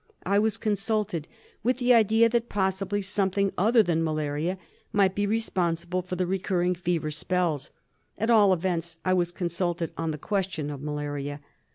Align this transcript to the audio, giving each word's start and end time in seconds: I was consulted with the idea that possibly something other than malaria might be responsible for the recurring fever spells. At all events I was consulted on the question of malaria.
I 0.25 0.39
was 0.39 0.57
consulted 0.57 1.27
with 1.61 1.77
the 1.77 1.93
idea 1.93 2.27
that 2.27 2.49
possibly 2.49 3.03
something 3.03 3.53
other 3.55 3.83
than 3.83 4.03
malaria 4.03 4.57
might 4.91 5.13
be 5.13 5.27
responsible 5.27 6.01
for 6.01 6.15
the 6.15 6.25
recurring 6.25 6.73
fever 6.73 7.11
spells. 7.11 7.69
At 8.17 8.31
all 8.31 8.51
events 8.51 8.97
I 9.05 9.13
was 9.13 9.31
consulted 9.31 9.91
on 9.99 10.09
the 10.09 10.17
question 10.17 10.71
of 10.71 10.81
malaria. 10.81 11.39